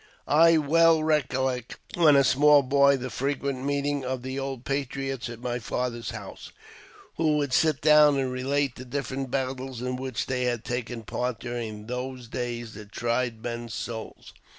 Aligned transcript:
I 0.25 0.57
well 0.57 1.03
recollect, 1.03 1.77
when 1.93 2.15
a 2.15 2.23
small 2.23 2.63
boy, 2.63 2.97
the 2.97 3.11
frequent 3.11 3.63
meetings 3.63 4.03
of 4.03 4.23
the 4.23 4.39
old 4.39 4.65
patriots 4.65 5.29
at 5.29 5.39
my 5.39 5.59
father's 5.59 6.09
house, 6.09 6.51
who 7.17 7.37
would 7.37 7.53
sit 7.53 7.81
down 7.81 8.17
and 8.17 8.31
relate 8.31 8.77
the 8.77 8.85
different 8.85 9.29
battles 9.29 9.79
in 9.79 9.97
which 9.97 10.25
they 10.25 10.45
had 10.45 10.65
taken 10.65 11.03
part 11.03 11.39
during 11.39 11.85
"those 11.85 12.27
days 12.27 12.73
that 12.73 12.91
tried 12.91 13.43
men's 13.43 13.75
souls." 13.75 14.33